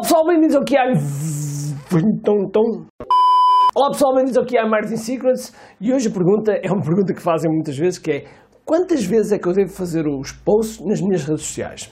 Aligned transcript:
Olá 0.00 0.08
pessoal, 0.08 0.26
bem-vindos 0.26 0.56
ao 0.56 0.64
que 0.64 0.78
há. 0.78 0.84
Olá 3.74 3.90
pessoal, 3.90 4.14
bem-vindos 4.14 4.38
ao 4.38 4.46
que 4.46 4.56
há 4.56 4.66
Marketing 4.66 4.96
Secrets 4.96 5.52
e 5.78 5.92
hoje 5.92 6.08
a 6.08 6.10
pergunta 6.10 6.52
é 6.52 6.72
uma 6.72 6.82
pergunta 6.82 7.12
que 7.12 7.20
fazem 7.20 7.50
muitas 7.52 7.76
vezes 7.76 7.98
que 7.98 8.10
é 8.10 8.24
quantas 8.64 9.04
vezes 9.04 9.30
é 9.30 9.38
que 9.38 9.46
eu 9.46 9.52
devo 9.52 9.70
fazer 9.70 10.06
os 10.08 10.32
posts 10.32 10.80
nas 10.86 11.02
minhas 11.02 11.24
redes 11.24 11.42
sociais? 11.42 11.90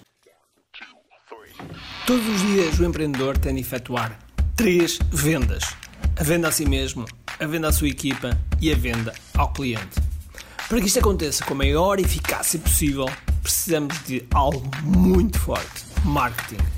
Todos 2.06 2.26
os 2.26 2.40
dias 2.40 2.80
o 2.80 2.84
empreendedor 2.86 3.36
tem 3.36 3.54
de 3.54 3.60
efetuar 3.60 4.18
três 4.56 4.98
vendas: 5.12 5.64
a 6.18 6.22
venda 6.22 6.48
a 6.48 6.50
si 6.50 6.66
mesmo, 6.66 7.04
a 7.38 7.46
venda 7.46 7.68
à 7.68 7.72
sua 7.72 7.88
equipa 7.88 8.30
e 8.58 8.72
a 8.72 8.74
venda 8.74 9.12
ao 9.36 9.52
cliente. 9.52 10.00
Para 10.66 10.80
que 10.80 10.86
isto 10.86 10.98
aconteça 10.98 11.44
com 11.44 11.52
a 11.52 11.58
maior 11.58 12.00
eficácia 12.00 12.58
possível, 12.58 13.04
precisamos 13.42 14.02
de 14.06 14.26
algo 14.32 14.62
muito 14.82 15.38
forte: 15.38 15.84
marketing. 16.06 16.77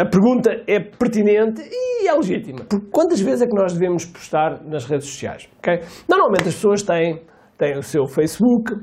A 0.00 0.06
pergunta 0.06 0.50
é 0.66 0.80
pertinente 0.80 1.60
e 1.70 2.08
é 2.08 2.14
legítima. 2.14 2.60
Porque 2.66 2.86
quantas 2.90 3.20
vezes 3.20 3.42
é 3.42 3.46
que 3.46 3.54
nós 3.54 3.74
devemos 3.74 4.06
postar 4.06 4.64
nas 4.64 4.86
redes 4.86 5.06
sociais? 5.06 5.46
Okay? 5.58 5.80
Normalmente 6.08 6.48
as 6.48 6.54
pessoas 6.54 6.82
têm, 6.82 7.20
têm 7.58 7.76
o 7.76 7.82
seu 7.82 8.06
Facebook, 8.06 8.76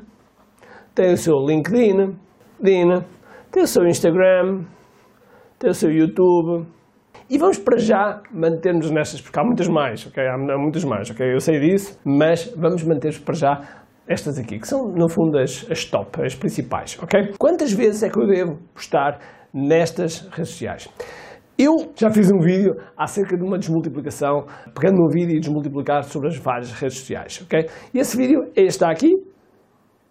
têm 0.94 1.14
o 1.14 1.18
seu 1.18 1.34
LinkedIn, 1.44 2.16
têm 2.64 3.64
o 3.64 3.66
seu 3.66 3.84
Instagram, 3.88 4.66
tem 5.58 5.72
o 5.72 5.74
seu 5.74 5.90
YouTube. 5.90 6.68
E 7.28 7.40
vamos 7.40 7.58
para 7.58 7.80
já 7.80 8.22
manter-nos 8.32 8.92
nestas, 8.92 9.20
porque 9.20 9.40
há 9.40 9.44
muitas 9.44 9.68
mais, 9.68 10.06
ok? 10.06 10.24
Há 10.24 10.38
muitas 10.60 10.86
mais, 10.86 11.10
ok? 11.10 11.34
Eu 11.34 11.40
sei 11.40 11.60
disso, 11.60 12.00
mas 12.06 12.54
vamos 12.56 12.84
manter-nos 12.84 13.18
para 13.18 13.34
já 13.34 13.62
estas 14.08 14.38
aqui, 14.38 14.60
que 14.60 14.68
são, 14.68 14.88
no 14.88 15.10
fundo, 15.10 15.40
as, 15.40 15.66
as 15.70 15.84
top, 15.84 16.24
as 16.24 16.36
principais, 16.36 16.98
ok? 17.02 17.34
Quantas 17.40 17.74
vezes 17.74 18.04
é 18.04 18.10
que 18.10 18.20
eu 18.20 18.28
devo 18.28 18.60
postar 18.74 19.20
nestas 19.54 20.22
redes 20.32 20.52
sociais? 20.52 20.88
Eu 21.58 21.74
já 21.96 22.12
fiz 22.12 22.32
um 22.32 22.40
vídeo 22.40 22.76
acerca 22.96 23.36
de 23.36 23.44
uma 23.44 23.58
desmultiplicação, 23.58 24.46
pegando 24.76 25.04
um 25.04 25.10
vídeo 25.10 25.36
e 25.36 25.40
desmultiplicar 25.40 26.04
sobre 26.04 26.28
as 26.28 26.38
várias 26.38 26.72
redes 26.72 27.00
sociais, 27.00 27.42
ok? 27.44 27.68
E 27.94 28.00
esse 28.00 28.16
vídeo 28.16 28.44
é 28.56 28.62
este 28.62 28.86
aqui, 28.86 29.10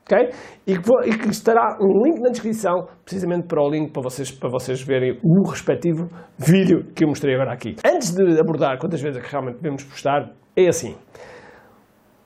Okay? 0.09 0.31
E, 0.64 0.79
que, 0.79 0.91
e, 1.09 1.19
que, 1.19 1.29
estará 1.31 1.77
um 1.81 2.05
link 2.05 2.20
na 2.20 2.31
descrição, 2.31 2.87
precisamente 3.05 3.48
para 3.48 3.61
o 3.61 3.69
link 3.69 3.92
para 3.92 4.03
vocês, 4.03 4.31
para 4.31 4.48
vocês 4.48 4.81
verem 4.81 5.19
o 5.20 5.51
respectivo 5.51 6.09
vídeo 6.39 6.84
que 6.95 7.05
eu 7.05 7.09
mostrei 7.09 7.34
agora 7.34 7.53
aqui. 7.53 7.75
Antes 7.84 8.14
de 8.14 8.39
abordar 8.39 8.79
quantas 8.79 9.03
vezes 9.03 9.19
é 9.19 9.20
que 9.20 9.33
realmente 9.33 9.57
devemos 9.57 9.83
postar, 9.83 10.31
é 10.57 10.69
assim. 10.69 10.95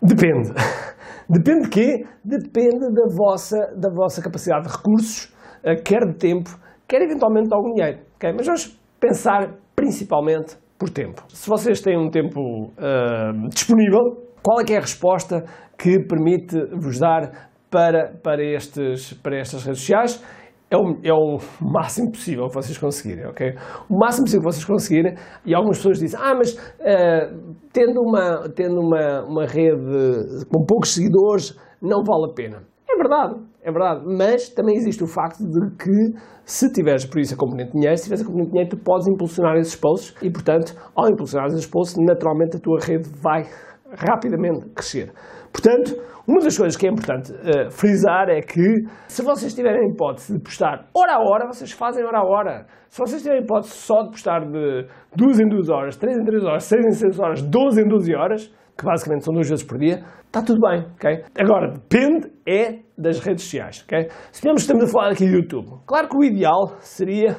Depende. 0.03 0.53
Depende 1.27 1.63
de 1.63 1.69
quê? 1.71 2.05
Depende 2.23 2.93
da 2.93 3.07
vossa, 3.17 3.57
da 3.75 3.89
vossa 3.89 4.21
capacidade 4.21 4.67
de 4.67 4.77
recursos, 4.77 5.35
eh, 5.65 5.77
quer 5.77 6.05
de 6.07 6.19
tempo, 6.19 6.51
quer 6.91 7.03
eventualmente 7.03 7.49
algum 7.55 7.73
dinheiro. 7.73 8.01
Okay? 8.17 8.33
Mas 8.33 8.47
vamos 8.47 8.81
pensar 8.99 9.55
principalmente 9.77 10.57
por 10.77 10.91
tempo. 10.91 11.23
Se 11.29 11.49
vocês 11.49 11.81
têm 11.81 11.97
um 11.97 12.11
tempo 12.11 12.41
uh, 12.41 13.49
disponível, 13.49 14.01
qual 14.43 14.61
é 14.61 14.65
que 14.65 14.73
é 14.75 14.79
a 14.79 14.81
resposta 14.81 15.45
que 15.79 16.01
permite 16.01 16.57
vos 16.77 16.99
dar 16.99 17.49
para, 17.71 18.13
para, 18.23 18.43
estes, 18.43 19.13
para 19.23 19.39
estas 19.39 19.65
redes 19.65 19.81
sociais 19.81 20.25
é 20.71 20.77
o, 20.77 20.97
é 21.03 21.13
o 21.13 21.39
máximo 21.61 22.13
possível 22.13 22.47
que 22.47 22.55
vocês 22.55 22.79
conseguirem, 22.79 23.27
ok? 23.27 23.55
O 23.89 23.99
máximo 23.99 24.25
possível 24.25 24.47
que 24.47 24.55
vocês 24.55 24.65
conseguirem, 24.65 25.15
e 25.45 25.55
algumas 25.55 25.79
pessoas 25.79 25.99
dizem, 25.99 26.19
ah, 26.21 26.35
mas 26.35 26.55
uh, 26.55 27.55
tendo, 27.73 28.01
uma, 28.01 28.49
tendo 28.55 28.81
uma, 28.81 29.25
uma 29.25 29.47
rede 29.47 30.45
com 30.49 30.65
poucos 30.65 30.95
seguidores, 30.95 31.59
não 31.83 32.03
vale 32.05 32.31
a 32.31 32.35
pena. 32.35 32.63
É 32.89 32.97
verdade, 32.97 33.35
é 33.63 33.71
verdade, 33.71 34.05
mas 34.07 34.49
também 34.49 34.77
existe 34.77 35.05
o 35.05 35.07
facto 35.07 35.39
de 35.39 35.77
que 35.77 36.19
se 36.45 36.73
tiveres, 36.73 37.05
por 37.05 37.21
isso, 37.21 37.35
a 37.35 37.37
componente 37.37 37.73
de 37.73 37.79
dinheiro, 37.79 37.97
se 37.97 38.05
tiveres 38.05 38.23
a 38.23 38.27
componente 38.27 38.49
de 38.49 38.53
dinheiro, 38.53 38.77
tu 38.77 38.83
podes 38.83 39.07
impulsionar 39.07 39.57
esses 39.57 39.77
posts 39.77 40.15
e, 40.23 40.31
portanto, 40.31 40.75
ao 40.95 41.09
impulsionar 41.09 41.49
esses 41.49 41.67
posts, 41.67 41.97
naturalmente 41.99 42.57
a 42.57 42.61
tua 42.61 42.79
rede 42.81 43.09
vai 43.23 43.45
rapidamente 43.93 44.69
crescer. 44.71 45.13
Portanto, 45.53 45.95
uma 46.27 46.41
das 46.41 46.57
coisas 46.57 46.77
que 46.77 46.87
é 46.87 46.91
importante 46.91 47.33
uh, 47.33 47.71
frisar 47.71 48.29
é 48.29 48.41
que 48.41 48.85
se 49.09 49.23
vocês 49.23 49.53
tiverem 49.53 49.85
a 49.85 49.89
hipótese 49.89 50.35
de 50.35 50.41
postar 50.41 50.87
hora 50.95 51.15
a 51.15 51.19
hora, 51.19 51.47
vocês 51.47 51.73
fazem 51.73 52.05
hora 52.05 52.19
a 52.19 52.25
hora. 52.25 52.67
Se 52.89 52.99
vocês 52.99 53.21
tiverem 53.21 53.43
a 53.43 53.45
hipótese 53.45 53.73
só 53.75 54.03
de 54.03 54.11
postar 54.11 54.41
de 54.41 54.87
2 55.17 55.41
em 55.41 55.49
2 55.49 55.69
horas, 55.69 55.97
3 55.97 56.19
em 56.19 56.25
3 56.25 56.45
horas, 56.45 56.65
6 56.65 56.87
em 56.87 56.93
6 56.93 57.19
horas, 57.19 57.43
12 57.43 57.83
em 57.83 57.89
12 57.89 58.15
horas, 58.15 58.55
que 58.79 58.85
basicamente 58.85 59.25
são 59.25 59.35
duas 59.35 59.49
vezes 59.49 59.65
por 59.65 59.79
dia, 59.79 60.03
está 60.27 60.43
tudo 60.43 60.61
bem, 60.61 60.87
ok? 60.95 61.25
Agora, 61.39 61.73
depende 61.73 62.31
é 62.47 62.79
das 62.97 63.21
redes 63.21 63.45
sociais, 63.45 63.85
ok? 63.85 64.09
Se 64.33 64.49
estamos 64.49 64.85
a 64.85 64.87
falar 64.87 65.11
aqui 65.11 65.27
do 65.27 65.35
YouTube, 65.37 65.81
claro 65.87 66.09
que 66.09 66.17
o 66.17 66.25
ideal 66.25 66.77
seria 66.79 67.37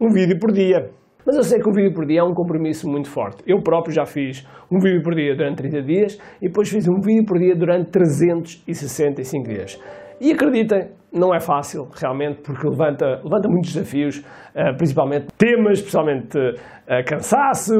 um 0.00 0.12
vídeo 0.12 0.38
por 0.38 0.52
dia, 0.52 0.90
mas 1.26 1.36
eu 1.36 1.42
sei 1.42 1.58
que 1.58 1.68
um 1.68 1.72
vídeo 1.72 1.92
por 1.92 2.06
dia 2.06 2.20
é 2.20 2.22
um 2.22 2.34
compromisso 2.34 2.88
muito 2.88 3.08
forte. 3.08 3.42
Eu 3.46 3.62
próprio 3.62 3.94
já 3.94 4.04
fiz 4.04 4.46
um 4.70 4.78
vídeo 4.78 5.02
por 5.02 5.14
dia 5.14 5.34
durante 5.34 5.56
30 5.56 5.82
dias 5.82 6.18
e 6.40 6.48
depois 6.48 6.68
fiz 6.68 6.86
um 6.88 7.00
vídeo 7.00 7.24
por 7.24 7.38
dia 7.38 7.54
durante 7.56 7.90
365 7.90 9.48
dias. 9.48 9.80
E 10.20 10.32
acreditem, 10.32 10.90
não 11.12 11.34
é 11.34 11.40
fácil 11.40 11.88
realmente, 11.94 12.40
porque 12.42 12.66
levanta, 12.66 13.20
levanta 13.24 13.48
muitos 13.48 13.72
desafios, 13.72 14.18
uh, 14.18 14.76
principalmente 14.76 15.26
temas, 15.36 15.78
especialmente 15.78 16.38
uh, 16.38 17.04
cansaço, 17.06 17.74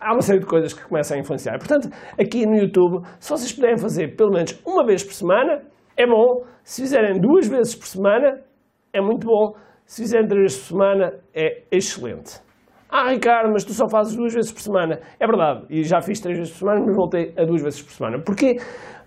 há 0.00 0.12
uma 0.12 0.22
série 0.22 0.40
de 0.40 0.46
coisas 0.46 0.72
que 0.72 0.86
começam 0.88 1.16
a 1.16 1.20
influenciar. 1.20 1.58
Portanto, 1.58 1.88
aqui 2.18 2.46
no 2.46 2.56
YouTube, 2.56 3.04
se 3.18 3.30
vocês 3.30 3.52
puderem 3.52 3.76
fazer 3.76 4.16
pelo 4.16 4.30
menos 4.32 4.60
uma 4.66 4.84
vez 4.84 5.02
por 5.02 5.12
semana, 5.12 5.62
é 5.96 6.06
bom. 6.06 6.44
Se 6.62 6.82
fizerem 6.82 7.20
duas 7.20 7.46
vezes 7.46 7.74
por 7.74 7.86
semana, 7.86 8.40
é 8.92 9.00
muito 9.00 9.26
bom. 9.26 9.54
Se 9.84 10.02
fizerem 10.02 10.26
três 10.26 10.42
vezes 10.42 10.58
por 10.58 10.68
semana, 10.68 11.12
é 11.34 11.62
excelente. 11.70 12.43
Ah, 12.96 13.10
Ricardo, 13.10 13.50
mas 13.52 13.64
tu 13.64 13.72
só 13.74 13.88
fazes 13.88 14.14
duas 14.14 14.32
vezes 14.32 14.52
por 14.52 14.60
semana. 14.60 15.00
É 15.18 15.26
verdade, 15.26 15.66
e 15.68 15.82
já 15.82 16.00
fiz 16.00 16.20
três 16.20 16.38
vezes 16.38 16.52
por 16.52 16.60
semana, 16.60 16.80
mas 16.86 16.94
voltei 16.94 17.34
a 17.36 17.44
duas 17.44 17.60
vezes 17.60 17.82
por 17.82 17.90
semana. 17.90 18.22
Porquê? 18.22 18.54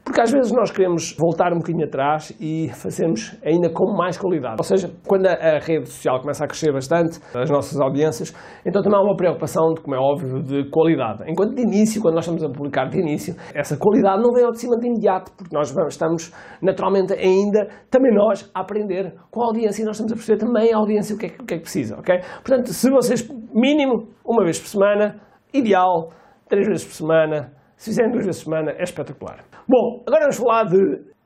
Porque 0.08 0.22
às 0.22 0.32
vezes 0.32 0.54
nós 0.54 0.72
queremos 0.72 1.14
voltar 1.20 1.52
um 1.52 1.58
bocadinho 1.58 1.86
atrás 1.86 2.34
e 2.40 2.70
fazemos 2.70 3.38
ainda 3.44 3.70
com 3.70 3.92
mais 3.92 4.18
qualidade. 4.18 4.56
Ou 4.58 4.64
seja, 4.64 4.90
quando 5.06 5.28
a 5.28 5.60
rede 5.60 5.90
social 5.90 6.22
começa 6.22 6.46
a 6.46 6.48
crescer 6.48 6.72
bastante, 6.72 7.20
as 7.36 7.50
nossas 7.50 7.78
audiências, 7.78 8.34
então 8.66 8.82
também 8.82 8.98
há 8.98 9.02
uma 9.02 9.18
preocupação, 9.18 9.76
como 9.76 9.94
é 9.94 10.00
óbvio, 10.00 10.42
de 10.42 10.70
qualidade. 10.70 11.30
Enquanto 11.30 11.56
de 11.56 11.62
início, 11.62 12.02
quando 12.02 12.16
nós 12.16 12.24
estamos 12.24 12.42
a 12.42 12.48
publicar 12.50 12.88
de 12.88 12.98
início, 12.98 13.36
essa 13.54 13.76
qualidade 13.76 14.24
não 14.24 14.32
vem 14.32 14.46
ao 14.46 14.52
de 14.52 14.62
cima 14.62 14.78
de 14.78 14.88
imediato, 14.88 15.30
porque 15.36 15.54
nós 15.54 15.76
estamos 15.90 16.32
naturalmente 16.62 17.12
ainda, 17.12 17.68
também 17.92 18.16
nós, 18.16 18.50
a 18.56 18.62
aprender 18.62 19.14
com 19.30 19.44
a 19.44 19.48
audiência 19.48 19.82
e 19.82 19.86
nós 19.86 19.98
estamos 19.98 20.14
a 20.14 20.16
perceber 20.16 20.40
também 20.40 20.74
a 20.74 20.78
audiência 20.78 21.18
o 21.18 21.20
que 21.20 21.26
é, 21.26 21.30
que, 21.30 21.54
é 21.54 21.58
que 21.58 21.64
precisa, 21.64 21.98
ok? 22.00 22.22
Portanto, 22.46 22.72
se 22.72 22.90
vocês, 22.90 23.28
mínimo, 23.54 24.08
uma 24.26 24.46
vez 24.46 24.58
por 24.58 24.68
semana, 24.68 25.20
ideal, 25.54 26.12
três 26.48 26.66
vezes 26.66 26.86
por 26.86 26.94
semana, 26.94 27.52
se 27.76 27.90
fizerem 27.90 28.10
duas 28.10 28.26
vezes 28.26 28.42
por 28.42 28.52
semana, 28.52 28.72
é 28.72 28.84
espetacular. 28.84 29.44
Bom, 29.70 30.02
agora 30.08 30.22
vamos 30.22 30.38
falar 30.38 30.64
de 30.64 30.80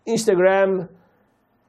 Instagram 0.07 0.87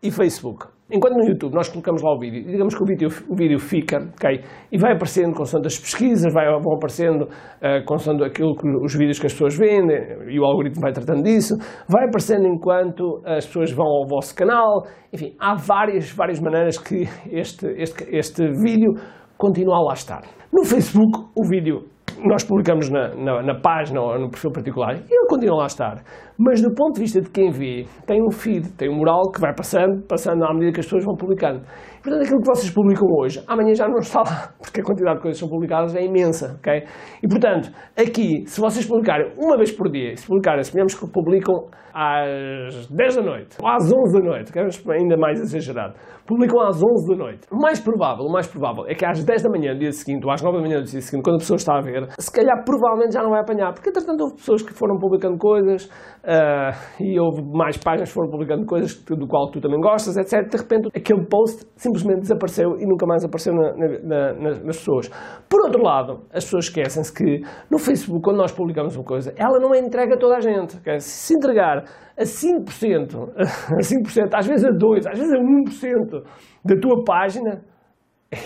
e 0.02 0.10
Facebook. 0.10 0.68
Enquanto 0.90 1.18
no 1.18 1.28
YouTube 1.28 1.52
nós 1.52 1.68
colocamos 1.68 2.02
lá 2.02 2.14
o 2.14 2.18
vídeo, 2.18 2.46
digamos 2.46 2.74
que 2.74 2.82
o 2.82 2.86
vídeo, 2.86 3.08
o 3.28 3.36
vídeo 3.36 3.58
fica, 3.58 3.98
ok? 3.98 4.40
E 4.72 4.78
vai 4.78 4.92
aparecendo 4.92 5.34
consoante 5.34 5.66
as 5.66 5.78
pesquisas, 5.78 6.32
vai, 6.32 6.46
vão 6.46 6.74
aparecendo 6.74 7.24
uh, 7.24 7.84
consoante 7.84 8.24
aquilo 8.24 8.56
que, 8.56 8.66
os 8.66 8.94
vídeos 8.94 9.18
que 9.18 9.26
as 9.26 9.34
pessoas 9.34 9.54
vendem, 9.54 9.98
e 10.30 10.40
o 10.40 10.44
algoritmo 10.46 10.80
vai 10.80 10.92
tratando 10.92 11.22
disso, 11.22 11.56
vai 11.86 12.04
aparecendo 12.04 12.46
enquanto 12.46 13.20
as 13.26 13.44
pessoas 13.44 13.70
vão 13.70 13.86
ao 13.86 14.06
vosso 14.08 14.34
canal, 14.34 14.86
enfim, 15.12 15.36
há 15.38 15.54
várias, 15.54 16.10
várias 16.10 16.40
maneiras 16.40 16.78
que 16.78 17.04
este, 17.30 17.66
este, 17.76 18.04
este 18.16 18.48
vídeo 18.48 18.94
continua 19.36 19.76
a 19.76 19.82
lá 19.88 19.92
estar. 19.92 20.22
No 20.50 20.64
Facebook, 20.64 21.18
o 21.36 21.46
vídeo 21.46 21.92
nós 22.24 22.44
publicamos 22.44 22.88
na, 22.88 23.14
na, 23.14 23.42
na, 23.42 23.54
página 23.60 24.00
ou 24.00 24.18
no 24.18 24.30
perfil 24.30 24.52
particular, 24.52 24.94
ele 24.94 25.26
continua 25.28 25.58
lá 25.58 25.64
a 25.64 25.66
estar. 25.66 26.02
Mas 26.44 26.60
do 26.60 26.74
ponto 26.74 26.94
de 26.94 27.02
vista 27.02 27.20
de 27.20 27.30
quem 27.30 27.52
vê, 27.52 27.86
tem 28.04 28.20
um 28.20 28.28
feed, 28.32 28.72
tem 28.72 28.90
um 28.90 28.96
mural 28.96 29.30
que 29.32 29.40
vai 29.40 29.54
passando, 29.54 30.02
passando 30.08 30.44
à 30.44 30.52
medida 30.52 30.72
que 30.72 30.80
as 30.80 30.86
pessoas 30.86 31.04
vão 31.04 31.14
publicando. 31.14 31.60
Portanto, 32.02 32.24
aquilo 32.24 32.40
que 32.40 32.48
vocês 32.48 32.74
publicam 32.74 33.06
hoje, 33.16 33.40
amanhã 33.46 33.72
já 33.74 33.86
não 33.86 33.98
está 33.98 34.22
lá, 34.22 34.52
porque 34.60 34.80
a 34.80 34.84
quantidade 34.84 35.18
de 35.18 35.22
coisas 35.22 35.38
que 35.38 35.46
são 35.46 35.48
publicadas 35.48 35.94
é 35.94 36.04
imensa, 36.04 36.56
ok? 36.58 36.82
E 37.22 37.28
portanto, 37.28 37.70
aqui, 37.96 38.42
se 38.44 38.60
vocês 38.60 38.84
publicarem 38.84 39.32
uma 39.38 39.56
vez 39.56 39.70
por 39.70 39.88
dia, 39.88 40.16
se 40.16 40.26
publicarem, 40.26 40.64
suponhamos 40.64 40.96
que 40.96 41.06
publicam 41.12 41.70
às 41.94 42.88
10 42.88 43.16
da 43.16 43.22
noite, 43.22 43.56
ou 43.62 43.68
às 43.68 43.84
11 43.84 44.18
da 44.18 44.24
noite, 44.24 44.52
que 44.52 44.58
é 44.58 44.66
ainda 44.98 45.16
mais 45.16 45.38
exagerado, 45.38 45.94
publicam 46.26 46.60
às 46.60 46.82
11 46.82 47.08
da 47.08 47.16
noite. 47.16 47.46
O 47.52 47.56
mais 47.56 47.78
provável, 47.78 48.24
o 48.24 48.32
mais 48.32 48.48
provável 48.48 48.84
é 48.88 48.94
que 48.94 49.04
às 49.04 49.22
10 49.22 49.42
da 49.42 49.50
manhã 49.50 49.72
do 49.72 49.78
dia 49.78 49.92
seguinte, 49.92 50.24
ou 50.24 50.32
às 50.32 50.42
9 50.42 50.56
da 50.56 50.62
manhã 50.62 50.80
do 50.80 50.86
dia 50.86 51.00
seguinte, 51.00 51.22
quando 51.22 51.36
a 51.36 51.38
pessoa 51.38 51.56
está 51.56 51.76
a 51.76 51.80
ver, 51.80 52.08
se 52.18 52.32
calhar 52.32 52.64
provavelmente 52.64 53.12
já 53.12 53.22
não 53.22 53.30
vai 53.30 53.40
apanhar, 53.42 53.72
porque 53.72 53.90
entretanto 53.90 54.22
houve 54.22 54.34
pessoas 54.36 54.62
que 54.62 54.72
foram 54.72 54.98
publicando 54.98 55.38
coisas 55.38 55.88
uh, 56.32 57.02
e 57.02 57.20
houve 57.20 57.42
mais 57.42 57.76
páginas 57.76 58.08
que 58.08 58.14
foram 58.14 58.30
publicando 58.30 58.64
coisas 58.64 58.94
do 59.04 59.26
qual 59.26 59.50
tu 59.50 59.60
também 59.60 59.80
gostas, 59.80 60.16
etc. 60.16 60.48
De 60.48 60.56
repente 60.56 60.88
aquele 60.94 61.26
post 61.26 61.66
simplesmente 61.76 62.20
desapareceu 62.20 62.76
e 62.78 62.86
nunca 62.86 63.06
mais 63.06 63.24
apareceu 63.24 63.54
na, 63.54 63.72
na, 63.76 64.32
na, 64.32 64.54
nas 64.64 64.78
pessoas. 64.78 65.08
Por 65.48 65.60
outro 65.64 65.82
lado, 65.82 66.20
as 66.32 66.44
pessoas 66.44 66.64
esquecem-se 66.66 67.12
que 67.12 67.40
no 67.70 67.78
Facebook, 67.78 68.22
quando 68.22 68.38
nós 68.38 68.52
publicamos 68.52 68.96
uma 68.96 69.04
coisa, 69.04 69.32
ela 69.36 69.58
não 69.58 69.74
é 69.74 69.78
entregue 69.78 70.14
a 70.14 70.16
toda 70.16 70.36
a 70.36 70.40
gente. 70.40 70.76
Okay? 70.78 70.98
Se 70.98 71.34
entregar 71.34 71.84
a 72.16 72.22
5%, 72.22 73.32
a 73.36 73.80
5%, 73.80 74.30
às 74.34 74.46
vezes 74.46 74.64
a 74.64 74.70
2%, 74.70 75.06
às 75.10 75.18
vezes 75.18 75.32
a 75.32 75.38
1% 75.38 76.22
da 76.64 76.76
tua 76.80 77.04
página, 77.04 77.62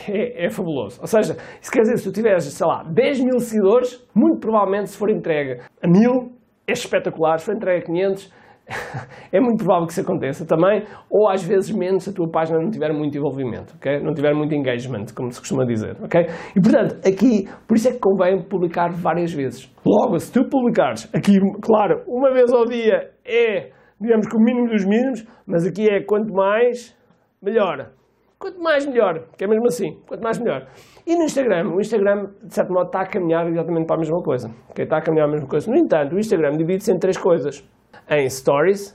é, 0.08 0.46
é, 0.46 0.50
fabuloso. 0.50 1.00
Ou 1.00 1.06
seja, 1.06 1.36
isso 1.60 1.70
quer 1.70 1.82
dizer, 1.82 1.98
se 1.98 2.04
tu 2.04 2.12
tiveres, 2.12 2.44
sei 2.44 2.66
lá, 2.66 2.82
10 2.82 3.20
mil 3.20 3.38
seguidores, 3.38 4.04
muito 4.12 4.40
provavelmente 4.40 4.90
se 4.90 4.98
for 4.98 5.08
entregue 5.08 5.60
a 5.80 5.88
1000, 5.88 6.35
é 6.66 6.72
espetacular. 6.72 7.38
Se 7.38 7.46
for 7.46 7.54
entregue 7.54 7.82
a 7.82 7.86
500, 7.86 8.32
é 9.32 9.40
muito 9.40 9.58
provável 9.58 9.86
que 9.86 9.92
isso 9.92 10.00
aconteça 10.00 10.44
também, 10.44 10.82
ou 11.08 11.28
às 11.28 11.42
vezes 11.42 11.70
menos 11.70 12.04
se 12.04 12.10
a 12.10 12.12
tua 12.12 12.28
página 12.28 12.58
não 12.58 12.70
tiver 12.70 12.92
muito 12.92 13.16
envolvimento, 13.16 13.74
ok? 13.76 14.00
Não 14.00 14.12
tiver 14.12 14.34
muito 14.34 14.54
engagement, 14.54 15.06
como 15.14 15.30
se 15.30 15.38
costuma 15.38 15.64
dizer, 15.64 15.96
ok? 16.02 16.26
E 16.54 16.60
portanto, 16.60 16.96
aqui, 17.06 17.48
por 17.66 17.76
isso 17.76 17.88
é 17.88 17.92
que 17.92 17.98
convém 17.98 18.42
publicar 18.42 18.90
várias 18.90 19.32
vezes. 19.32 19.72
Logo, 19.84 20.18
se 20.18 20.32
tu 20.32 20.48
publicares 20.48 21.08
aqui, 21.14 21.38
claro, 21.62 22.02
uma 22.08 22.32
vez 22.32 22.52
ao 22.52 22.64
dia 22.64 23.10
é, 23.24 23.70
digamos 24.00 24.26
que 24.26 24.36
o 24.36 24.40
mínimo 24.40 24.68
dos 24.68 24.84
mínimos, 24.84 25.24
mas 25.46 25.64
aqui 25.64 25.88
é 25.88 26.02
quanto 26.02 26.32
mais, 26.32 26.96
melhor. 27.40 27.90
Quanto 28.38 28.60
mais 28.60 28.84
melhor, 28.84 29.28
que 29.36 29.44
é 29.44 29.48
mesmo 29.48 29.66
assim, 29.66 29.98
quanto 30.06 30.22
mais 30.22 30.38
melhor. 30.38 30.66
E 31.06 31.16
no 31.16 31.24
Instagram, 31.24 31.70
o 31.70 31.80
Instagram, 31.80 32.32
de 32.42 32.54
certo 32.54 32.70
modo, 32.70 32.86
está 32.86 33.00
a 33.00 33.06
caminhar 33.06 33.46
exatamente 33.48 33.86
para 33.86 33.96
a 33.96 33.98
mesma 33.98 34.22
coisa. 34.22 34.50
Okay? 34.70 34.84
Está 34.84 34.98
a 34.98 35.00
caminhar 35.00 35.26
a 35.26 35.30
mesma 35.30 35.48
coisa. 35.48 35.70
No 35.70 35.76
entanto, 35.76 36.14
o 36.14 36.18
Instagram 36.18 36.56
divide-se 36.56 36.92
em 36.92 36.98
três 36.98 37.16
coisas. 37.16 37.66
Em 38.10 38.28
Stories, 38.28 38.94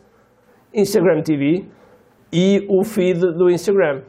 Instagram 0.73 1.21
TV 1.23 1.65
e 2.31 2.67
o 2.69 2.83
feed 2.83 3.19
do 3.19 3.49
Instagram. 3.49 4.03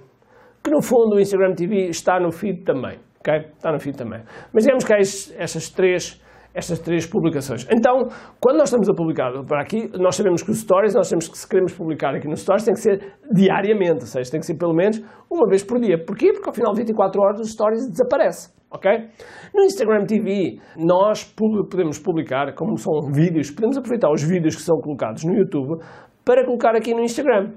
Que 0.62 0.70
no 0.70 0.82
fundo 0.82 1.17
o 1.17 1.20
Instagram 1.20 1.55
TV 1.55 1.88
está 1.88 2.20
no 2.20 2.31
feed 2.31 2.62
também. 2.64 2.99
Okay? 3.20 3.46
Está 3.56 3.73
no 3.73 3.81
feed 3.81 3.96
também. 3.96 4.20
Mas 4.52 4.64
digamos 4.64 4.84
que 4.84 4.93
há 4.93 4.99
estas 4.99 5.70
três 5.70 6.23
estas 6.54 6.78
três 6.78 7.06
publicações. 7.06 7.66
Então, 7.70 8.08
quando 8.40 8.58
nós 8.58 8.69
estamos 8.69 8.88
a 8.88 8.94
publicar 8.94 9.32
para 9.44 9.62
aqui, 9.62 9.90
nós 9.99 10.16
sabemos 10.16 10.43
que 10.43 10.50
os 10.50 10.58
stories, 10.58 10.94
nós 10.94 11.08
sabemos 11.08 11.28
que 11.28 11.38
se 11.38 11.49
queremos 11.49 11.72
publicar 11.72 12.14
aqui 12.14 12.28
nos 12.28 12.40
stories, 12.40 12.64
tem 12.64 12.75
que 12.75 12.81
ser 12.81 13.14
diariamente, 13.32 14.00
ou 14.00 14.06
seja, 14.06 14.31
tem 14.31 14.40
que 14.40 14.46
ser 14.46 14.56
pelo 14.56 14.75
menos 14.75 15.02
uma 15.31 15.49
vez 15.49 15.62
por 15.62 15.81
dia. 15.81 15.96
Porquê? 16.04 16.32
Porque 16.32 16.49
ao 16.49 16.54
final 16.54 16.72
de 16.72 16.81
24 16.81 17.22
horas 17.22 17.40
os 17.40 17.52
stories 17.52 17.88
desaparecem. 17.88 18.52
Ok? 18.70 18.90
No 19.54 19.64
Instagram 19.64 20.06
TV, 20.06 20.58
nós 20.78 21.25
podemos 21.25 21.99
publicar, 21.99 22.55
como 22.55 22.76
são 22.78 22.93
vídeos, 23.12 23.50
podemos 23.50 23.76
aproveitar 23.76 24.10
os 24.10 24.22
vídeos 24.22 24.56
que 24.56 24.62
são 24.62 24.81
colocados 24.81 25.25
no 25.25 25.34
YouTube 25.34 25.82
para 26.25 26.44
colocar 26.44 26.75
aqui 26.75 26.94
no 26.94 27.02
Instagram. 27.02 27.52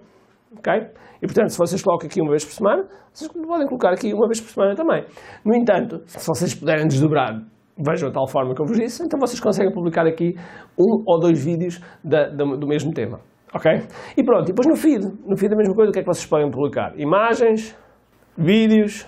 Ok? 0.58 0.74
E 1.22 1.26
portanto, 1.26 1.50
se 1.50 1.58
vocês 1.58 1.82
colocam 1.82 2.08
aqui 2.08 2.22
uma 2.22 2.32
vez 2.32 2.44
por 2.44 2.52
semana, 2.52 2.86
vocês 3.14 3.32
podem 3.32 3.66
colocar 3.66 3.92
aqui 3.92 4.14
uma 4.14 4.28
vez 4.28 4.42
por 4.42 4.50
semana 4.50 4.76
também. 4.76 5.06
No 5.46 5.56
entanto, 5.56 6.02
se 6.06 6.28
vocês 6.28 6.54
puderem 6.54 6.86
desdobrar 6.88 7.42
vejam 7.78 8.10
a 8.10 8.12
tal 8.12 8.28
forma 8.28 8.54
que 8.54 8.62
eu 8.62 8.66
vos 8.66 8.78
disse, 8.78 9.04
então 9.04 9.20
vocês 9.20 9.40
conseguem 9.40 9.72
publicar 9.74 10.06
aqui 10.08 10.36
um 10.78 11.04
ou 11.06 11.20
dois 11.20 11.44
vídeos 11.44 11.80
da, 12.04 12.30
da, 12.30 12.46
do 12.46 12.68
mesmo 12.68 12.94
tema. 12.94 13.20
Ok? 13.54 13.72
E 14.18 14.24
pronto, 14.24 14.50
e 14.50 14.54
depois 14.54 14.68
no 14.68 14.76
feed, 14.76 15.06
no 15.26 15.38
feed 15.38 15.54
a 15.54 15.58
mesma 15.58 15.74
coisa, 15.74 15.90
o 15.90 15.94
que 15.94 16.00
é 16.00 16.02
que 16.02 16.08
vocês 16.08 16.26
podem 16.26 16.50
publicar? 16.52 16.94
Imagens, 16.98 17.78
vídeos, 18.38 19.08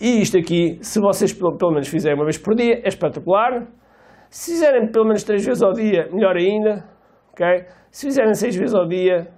e 0.00 0.20
isto 0.20 0.36
aqui, 0.36 0.78
se 0.82 1.00
vocês 1.00 1.32
pelo, 1.32 1.56
pelo 1.56 1.72
menos 1.72 1.88
fizerem 1.88 2.18
uma 2.18 2.24
vez 2.24 2.36
por 2.36 2.54
dia, 2.56 2.80
é 2.82 2.88
espetacular. 2.88 3.68
Se 4.28 4.52
fizerem 4.52 4.90
pelo 4.90 5.04
menos 5.04 5.22
três 5.22 5.44
vezes 5.44 5.62
ao 5.62 5.72
dia, 5.72 6.08
melhor 6.12 6.36
ainda. 6.36 6.84
Ok? 7.32 7.46
Se 7.90 8.06
fizerem 8.06 8.34
seis 8.34 8.56
vezes 8.56 8.74
ao 8.74 8.86
dia, 8.86 9.28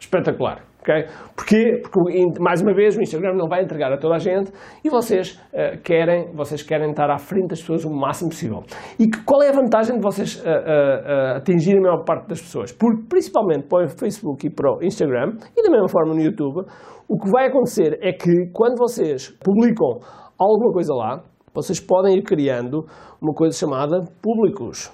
espetacular. 0.00 0.64
Okay? 0.86 1.06
Porquê? 1.34 1.82
Porque, 1.82 2.40
mais 2.40 2.62
uma 2.62 2.72
vez, 2.72 2.96
o 2.96 3.02
Instagram 3.02 3.34
não 3.34 3.48
vai 3.48 3.64
entregar 3.64 3.92
a 3.92 3.98
toda 3.98 4.14
a 4.14 4.18
gente 4.18 4.52
e 4.84 4.88
vocês, 4.88 5.36
uh, 5.52 5.82
querem, 5.82 6.32
vocês 6.32 6.62
querem 6.62 6.90
estar 6.90 7.10
à 7.10 7.18
frente 7.18 7.48
das 7.48 7.60
pessoas 7.60 7.84
o 7.84 7.90
máximo 7.90 8.30
possível. 8.30 8.62
E 8.98 9.08
que, 9.08 9.24
qual 9.24 9.42
é 9.42 9.48
a 9.48 9.52
vantagem 9.52 9.96
de 9.96 10.02
vocês 10.02 10.36
uh, 10.36 10.46
uh, 10.46 11.36
atingirem 11.38 11.80
a 11.80 11.82
maior 11.82 12.04
parte 12.04 12.28
das 12.28 12.40
pessoas? 12.40 12.70
Porque, 12.70 13.02
principalmente 13.08 13.66
para 13.66 13.86
o 13.86 13.88
Facebook 13.88 14.46
e 14.46 14.50
para 14.50 14.76
o 14.76 14.84
Instagram, 14.84 15.32
e 15.56 15.62
da 15.62 15.70
mesma 15.70 15.88
forma 15.88 16.14
no 16.14 16.20
YouTube, 16.20 16.64
o 17.08 17.18
que 17.18 17.30
vai 17.30 17.48
acontecer 17.48 17.98
é 18.00 18.12
que 18.12 18.50
quando 18.52 18.76
vocês 18.78 19.28
publicam 19.42 19.98
alguma 20.38 20.72
coisa 20.72 20.94
lá, 20.94 21.22
vocês 21.52 21.80
podem 21.80 22.16
ir 22.16 22.22
criando 22.22 22.84
uma 23.20 23.34
coisa 23.34 23.56
chamada 23.56 24.04
públicos. 24.22 24.92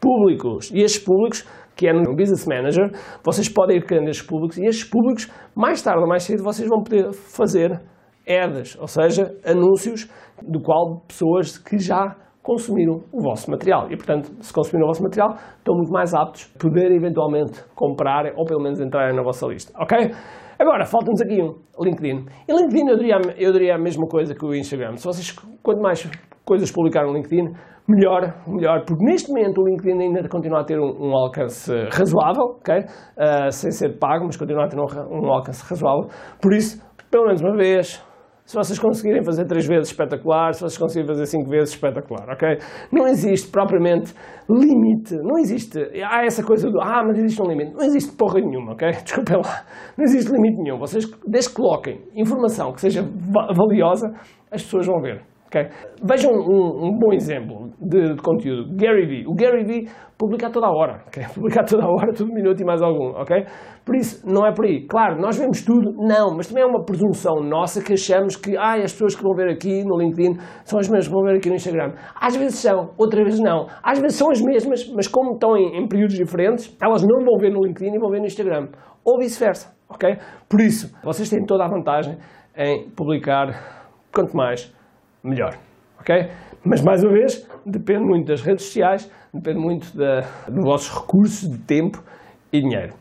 Públicos. 0.00 0.70
E 0.72 0.82
estes 0.82 1.04
públicos 1.04 1.46
que 1.76 1.88
é 1.88 1.92
no 1.92 2.14
Business 2.14 2.46
Manager, 2.46 2.90
vocês 3.24 3.48
podem 3.48 3.78
ir 3.78 3.84
criando 3.84 4.08
estes 4.08 4.26
públicos 4.26 4.58
e 4.58 4.66
estes 4.66 4.88
públicos, 4.88 5.30
mais 5.54 5.82
tarde 5.82 6.00
ou 6.00 6.08
mais 6.08 6.22
cedo, 6.22 6.42
vocês 6.42 6.68
vão 6.68 6.82
poder 6.82 7.12
fazer 7.12 7.80
ads, 8.28 8.76
ou 8.78 8.86
seja, 8.86 9.34
anúncios 9.44 10.08
do 10.42 10.60
qual 10.60 11.00
pessoas 11.06 11.58
que 11.58 11.78
já 11.78 12.16
consumiram 12.42 13.02
o 13.12 13.22
vosso 13.22 13.50
material. 13.50 13.90
E, 13.90 13.96
portanto, 13.96 14.30
se 14.40 14.52
consumiram 14.52 14.86
o 14.86 14.88
vosso 14.88 15.02
material, 15.02 15.34
estão 15.58 15.74
muito 15.74 15.92
mais 15.92 16.14
aptos 16.14 16.50
a 16.54 16.58
poder 16.58 16.90
eventualmente 16.90 17.62
comprar 17.74 18.32
ou 18.36 18.44
pelo 18.44 18.62
menos 18.62 18.80
entrar 18.80 19.12
na 19.12 19.22
vossa 19.22 19.46
lista. 19.46 19.72
Ok? 19.80 19.96
Agora, 20.58 20.84
falta-nos 20.84 21.20
aqui 21.22 21.40
um 21.40 21.84
LinkedIn. 21.84 22.26
E 22.48 22.52
LinkedIn 22.52 22.88
eu 22.88 22.96
diria, 22.96 23.16
eu 23.38 23.52
diria 23.52 23.74
a 23.76 23.78
mesma 23.78 24.06
coisa 24.06 24.34
que 24.34 24.44
o 24.44 24.54
Instagram. 24.54 24.96
Se 24.96 25.06
vocês, 25.06 25.30
quanto 25.62 25.80
mais 25.80 26.10
coisas 26.44 26.70
publicar 26.70 27.06
no 27.06 27.14
LinkedIn, 27.14 27.54
melhor, 27.90 28.34
melhor, 28.46 28.84
porque 28.86 29.04
neste 29.04 29.30
momento 29.30 29.60
o 29.60 29.64
LinkedIn 29.64 30.00
ainda 30.00 30.28
continua 30.28 30.60
a 30.60 30.64
ter 30.64 30.78
um, 30.78 30.90
um 31.00 31.16
alcance 31.16 31.72
razoável, 31.90 32.56
okay? 32.60 32.80
Uh, 33.16 33.50
sem 33.50 33.70
ser 33.70 33.98
pago, 33.98 34.24
mas 34.24 34.36
continua 34.36 34.64
a 34.64 34.68
ter 34.68 34.78
um, 34.78 34.84
um, 34.84 35.30
alcance 35.32 35.62
razoável. 35.68 36.08
Por 36.40 36.52
isso, 36.52 36.80
pelo 37.10 37.26
menos 37.26 37.40
uma 37.40 37.56
vez, 37.56 38.02
se 38.44 38.56
vocês 38.56 38.78
conseguirem 38.78 39.24
fazer 39.24 39.44
três 39.46 39.66
vezes, 39.66 39.88
espetacular. 39.88 40.52
Se 40.54 40.60
vocês 40.60 40.78
conseguirem 40.78 41.06
fazer 41.06 41.26
cinco 41.26 41.48
vezes, 41.48 41.74
espetacular, 41.74 42.28
ok? 42.30 42.58
Não 42.92 43.06
existe 43.06 43.50
propriamente 43.50 44.12
limite, 44.48 45.14
não 45.22 45.38
existe. 45.38 45.78
Há 46.04 46.24
essa 46.24 46.42
coisa 46.42 46.68
do, 46.68 46.80
ah, 46.80 47.02
mas 47.06 47.18
existe 47.18 47.40
um 47.40 47.46
limite. 47.46 47.72
Não 47.72 47.84
existe 47.84 48.16
porra 48.16 48.40
nenhuma, 48.40 48.72
ok? 48.72 48.90
Desculpem 49.04 49.36
lá. 49.36 49.62
Não 49.96 50.04
existe 50.04 50.32
limite 50.32 50.56
nenhum. 50.62 50.78
Vocês, 50.78 51.04
desde 51.26 51.50
que 51.50 51.56
coloquem 51.56 52.00
informação 52.14 52.72
que 52.72 52.80
seja 52.80 53.02
valiosa, 53.56 54.12
as 54.50 54.62
pessoas 54.62 54.86
vão 54.86 55.00
ver. 55.00 55.29
Okay? 55.50 55.68
Vejam 56.00 56.30
um, 56.30 56.86
um, 56.86 56.96
bom 56.96 57.12
exemplo 57.12 57.70
de, 57.80 58.14
de, 58.14 58.22
conteúdo. 58.22 58.72
Gary 58.76 59.04
Vee. 59.04 59.26
O 59.26 59.34
Gary 59.34 59.64
Vee 59.64 59.88
publica 60.16 60.48
toda 60.48 60.68
a 60.68 60.70
hora. 60.70 61.02
Okay? 61.08 61.24
Publica 61.34 61.64
toda 61.64 61.82
a 61.82 61.88
hora, 61.88 62.12
todo 62.12 62.32
minuto 62.32 62.60
e 62.62 62.64
mais 62.64 62.80
algum. 62.80 63.12
Por 63.84 63.96
isso, 63.96 64.24
não 64.24 64.46
é 64.46 64.52
por 64.52 64.64
aí. 64.64 64.86
Claro, 64.86 65.20
nós 65.20 65.36
vemos 65.36 65.64
tudo. 65.64 65.92
Não, 65.96 66.36
mas 66.36 66.46
também 66.46 66.62
é 66.62 66.66
uma 66.66 66.84
presunção 66.84 67.42
nossa 67.42 67.82
que 67.82 67.94
achamos 67.94 68.36
que 68.36 68.56
ah, 68.56 68.74
as 68.74 68.92
pessoas 68.92 69.16
que 69.16 69.22
vão 69.24 69.34
ver 69.34 69.50
aqui 69.50 69.82
no 69.84 69.98
LinkedIn 69.98 70.38
são 70.62 70.78
as 70.78 70.88
mesmas 70.88 71.08
que 71.08 71.14
vão 71.14 71.24
ver 71.24 71.36
aqui 71.38 71.48
no 71.48 71.56
Instagram. 71.56 71.94
Às 72.14 72.36
vezes 72.36 72.60
são, 72.60 72.90
outras 72.96 73.24
vezes 73.24 73.40
não. 73.40 73.66
Às 73.82 73.98
vezes 73.98 74.16
são 74.16 74.30
as 74.30 74.40
mesmas, 74.40 74.88
mas 74.94 75.08
como 75.08 75.32
estão 75.32 75.56
em, 75.56 75.78
em 75.78 75.88
períodos 75.88 76.14
diferentes, 76.14 76.76
elas 76.80 77.02
não 77.02 77.24
vão 77.24 77.36
ver 77.40 77.50
no 77.50 77.60
LinkedIn 77.64 77.92
e 77.92 77.98
vão 77.98 78.10
ver 78.10 78.20
no 78.20 78.26
Instagram. 78.26 78.68
Ou 79.04 79.18
vice-versa. 79.18 79.74
Por 80.48 80.60
isso, 80.60 80.96
vocês 81.02 81.28
têm 81.28 81.44
toda 81.44 81.64
a 81.64 81.68
vantagem 81.68 82.16
em 82.56 82.88
publicar 82.90 83.90
quanto 84.14 84.36
mais 84.36 84.72
melhor. 85.22 85.56
Ok? 86.00 86.14
Mas, 86.64 86.82
mais 86.82 87.02
uma 87.02 87.12
vez, 87.12 87.46
depende 87.64 88.04
muito 88.04 88.26
das 88.26 88.42
redes 88.42 88.64
sociais, 88.66 89.10
depende 89.32 89.58
muito 89.58 89.96
da, 89.96 90.20
dos 90.48 90.64
vossos 90.64 91.00
recursos 91.00 91.48
de 91.48 91.58
tempo 91.58 92.02
e 92.52 92.60
dinheiro. 92.60 92.94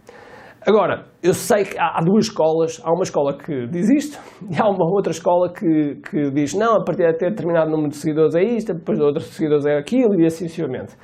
Agora, 0.68 1.06
eu 1.24 1.34
sei 1.34 1.64
que 1.64 1.80
há, 1.80 2.00
duas 2.04 2.26
escolas. 2.26 2.82
Há 2.84 2.92
uma 2.92 3.04
escola 3.04 3.38
que 3.38 3.68
diz 3.68 3.90
isto 3.90 4.20
e 4.52 4.62
há 4.62 4.68
uma 4.68 4.86
outra 4.94 5.12
escola 5.12 5.52
que, 5.52 5.96
que 6.10 6.32
diz 6.32 6.54
não, 6.54 6.76
a 6.76 6.84
partir 6.84 7.08
de 7.08 7.18
ter 7.18 7.30
determinado 7.30 7.72
número 7.72 7.90
de 7.90 7.96
seguidores 7.96 8.36
é 8.36 8.44
isto, 8.44 8.74
depois 8.74 8.98
de 8.98 9.04
outros 9.04 9.26
seguidores 9.28 9.66
é 9.66 9.78
aquilo 9.78 10.20
e 10.20 10.26
assim 10.26 10.48
sucessivamente. 10.48 10.96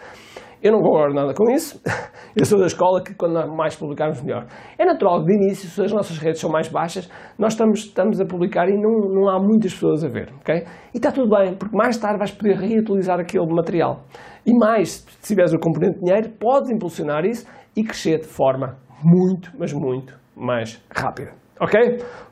Eu 0.65 0.71
não 0.71 0.81
concordo 0.81 1.13
nada 1.13 1.31
com 1.31 1.47
isso. 1.51 1.79
Eu 2.35 2.43
sou 2.43 2.57
da 2.57 2.65
escola 2.65 2.99
que 3.03 3.13
quando 3.13 3.35
mais 3.55 3.75
publicarmos, 3.75 4.19
melhor. 4.23 4.47
É 4.79 4.83
natural 4.83 5.23
de 5.23 5.31
início, 5.31 5.69
se 5.69 5.79
as 5.79 5.93
nossas 5.93 6.17
redes 6.17 6.41
são 6.41 6.49
mais 6.49 6.67
baixas, 6.67 7.07
nós 7.37 7.53
estamos, 7.53 7.81
estamos 7.81 8.19
a 8.19 8.25
publicar 8.25 8.67
e 8.67 8.73
não, 8.73 9.07
não 9.13 9.29
há 9.29 9.39
muitas 9.39 9.75
pessoas 9.75 10.03
a 10.03 10.07
ver. 10.07 10.33
ok? 10.39 10.65
E 10.91 10.97
está 10.97 11.11
tudo 11.11 11.29
bem, 11.29 11.53
porque 11.55 11.77
mais 11.77 11.99
tarde 11.99 12.17
vais 12.17 12.31
poder 12.31 12.55
reutilizar 12.55 13.19
aquele 13.19 13.45
material. 13.45 14.05
E 14.43 14.57
mais, 14.57 15.05
se 15.21 15.27
tiveres 15.35 15.53
o 15.53 15.59
componente 15.59 15.99
de 15.99 16.03
dinheiro, 16.03 16.31
podes 16.39 16.71
impulsionar 16.71 17.25
isso 17.25 17.45
e 17.77 17.83
crescer 17.83 18.21
de 18.21 18.27
forma 18.27 18.75
muito, 19.03 19.51
mas 19.59 19.71
muito 19.71 20.17
mais 20.35 20.83
rápida. 20.89 21.33
Ok? 21.61 21.79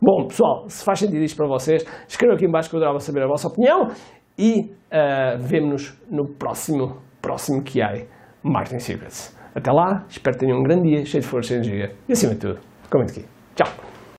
Bom, 0.02 0.25
pessoal, 0.25 0.68
se 0.68 0.84
faz 0.84 0.98
sentido 0.98 1.22
isto 1.22 1.38
para 1.38 1.48
vocês, 1.48 1.86
escrevam 2.08 2.36
aqui 2.36 2.48
embaixo 2.48 2.68
que 2.68 2.75
eu 2.75 2.80
adorava 2.80 2.98
saber 2.98 3.22
a 3.22 3.28
vossa 3.28 3.48
opinião 3.48 3.90
e 4.40 4.72
uh, 4.92 5.38
vemo-nos 5.38 5.96
no 6.10 6.34
próximo, 6.34 6.98
próximo 7.22 7.62
que 7.62 7.80
há. 7.80 8.12
Martin 8.44 8.80
Secrets. 8.80 9.36
Até 9.56 9.72
lá, 9.72 10.04
espero 10.10 10.36
que 10.36 10.46
tenham 10.46 10.60
um 10.60 10.64
grande 10.64 10.90
dia, 10.90 11.06
cheio 11.06 11.22
de 11.22 11.28
força 11.28 11.54
e 11.54 11.58
energia. 11.58 11.96
E 12.08 12.14
acima 12.14 12.34
de 12.34 12.40
tudo, 12.40 12.60
comente 12.90 13.12
aqui. 13.12 13.26
Tchau! 13.56 13.93